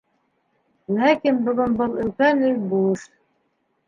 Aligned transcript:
Ләкин 0.99 1.37
бөгөн 1.47 1.75
был 1.81 1.93
өлкән 2.05 2.41
өй 2.47 2.57
буш. 2.73 3.05